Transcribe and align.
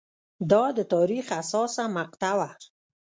دا 0.51 0.63
د 0.77 0.79
تاریخ 0.93 1.25
حساسه 1.37 1.83
مقطعه 1.97 2.35
وه. 2.39 2.49